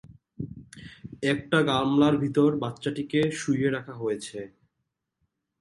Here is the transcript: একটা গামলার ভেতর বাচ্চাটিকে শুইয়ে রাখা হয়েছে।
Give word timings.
একটা 1.23 1.57
গামলার 1.69 2.15
ভেতর 2.17 2.49
বাচ্চাটিকে 2.55 3.21
শুইয়ে 3.31 3.69
রাখা 3.69 3.93
হয়েছে। 3.93 4.39